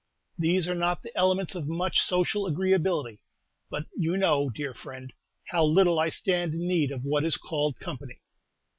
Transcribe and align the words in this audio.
These 0.39 0.67
are 0.67 0.73
not 0.73 1.03
the 1.03 1.15
elements 1.15 1.53
of 1.53 1.67
much 1.67 2.01
social 2.01 2.47
agreeability; 2.47 3.21
but 3.69 3.85
you 3.95 4.17
know, 4.17 4.49
dear 4.49 4.73
friend, 4.73 5.13
how 5.49 5.63
little 5.63 5.99
I 5.99 6.09
stand 6.09 6.55
in 6.55 6.67
need 6.67 6.89
of 6.91 7.03
what 7.03 7.23
is 7.23 7.37
called 7.37 7.79
company. 7.79 8.19